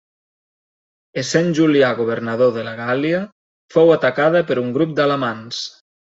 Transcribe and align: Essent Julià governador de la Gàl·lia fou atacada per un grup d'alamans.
Essent 1.21 1.51
Julià 1.57 1.91
governador 1.99 2.49
de 2.55 2.63
la 2.67 2.73
Gàl·lia 2.79 3.19
fou 3.75 3.91
atacada 3.97 4.41
per 4.47 4.57
un 4.63 4.71
grup 4.79 4.97
d'alamans. 5.01 5.61